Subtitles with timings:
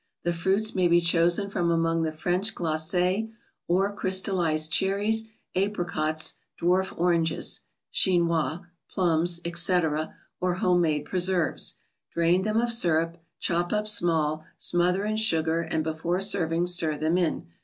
[0.23, 3.29] The fruits may be chosen from among the French glad
[3.67, 8.61] or crystalized cherries, apricots, dwarf oranges (< chinois),
[8.91, 11.75] plums, etc., or home made preserves.
[12.11, 17.15] Drain them of syrup, chop up small, smother in sugar, and, before serving, stir them
[17.19, 17.45] in.